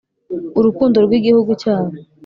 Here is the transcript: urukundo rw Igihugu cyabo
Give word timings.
urukundo 0.59 0.97
rw 1.05 1.11
Igihugu 1.19 1.51
cyabo 1.61 1.93